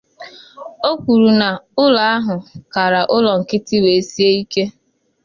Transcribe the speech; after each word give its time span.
O 0.87 0.91
kwuru 0.99 1.27
na 1.39 1.49
ụlọ 1.83 2.01
ahụ 2.15 2.35
kara 2.73 3.01
ụlọ 3.15 3.31
nkịtị 3.39 3.75
wee 3.83 4.01
sie 4.11 4.31
ike 4.41 4.63